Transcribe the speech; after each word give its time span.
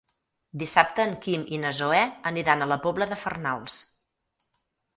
Dissabte 0.61 1.05
en 1.09 1.13
Quim 1.25 1.43
i 1.57 1.59
na 1.65 1.73
Zoè 1.81 2.01
aniran 2.31 2.65
a 2.67 2.71
la 2.73 2.81
Pobla 2.89 3.09
de 3.15 3.21
Farnals. 3.27 3.79